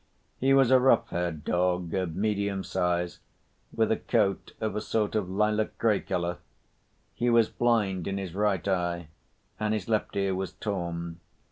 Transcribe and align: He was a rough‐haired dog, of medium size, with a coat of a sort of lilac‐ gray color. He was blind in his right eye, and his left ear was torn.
He 0.39 0.51
was 0.55 0.71
a 0.71 0.77
rough‐haired 0.79 1.43
dog, 1.43 1.93
of 1.93 2.15
medium 2.15 2.63
size, 2.63 3.19
with 3.71 3.91
a 3.91 3.97
coat 3.97 4.51
of 4.59 4.75
a 4.75 4.81
sort 4.81 5.13
of 5.13 5.27
lilac‐ 5.27 5.77
gray 5.77 5.99
color. 5.99 6.39
He 7.13 7.29
was 7.29 7.49
blind 7.49 8.07
in 8.07 8.17
his 8.17 8.33
right 8.33 8.67
eye, 8.67 9.09
and 9.59 9.75
his 9.75 9.87
left 9.87 10.15
ear 10.15 10.33
was 10.33 10.53
torn. 10.53 11.19